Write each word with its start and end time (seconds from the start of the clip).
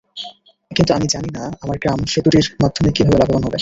কিন্তু 0.71 0.91
আমি 0.93 1.07
জানি 1.07 1.29
না, 1.31 1.43
আমার 1.61 1.77
গ্রাম 1.77 1.99
সেতুটির 2.05 2.47
মাধ্যমে 2.63 2.89
কীভাবে 2.91 3.17
লাভবান 3.17 3.43
হবে। 3.43 3.59